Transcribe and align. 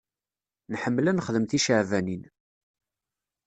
Nḥemmel 0.73 1.05
ad 1.11 1.15
nexdem 1.15 1.45
ticeɛbanin. 1.45 2.23